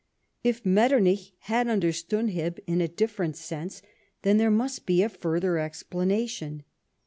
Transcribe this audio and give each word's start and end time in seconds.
If 0.43 0.65
Metternich 0.65 1.31
had 1.41 1.67
understood 1.67 2.29
him 2.29 2.55
in 2.65 2.81
a 2.81 2.87
different 2.87 3.35
sense, 3.37 3.83
then 4.23 4.37
there 4.37 4.49
must 4.49 4.87
be 4.87 5.03
a 5.03 5.09
further 5.09 5.59
explanation. 5.59 6.63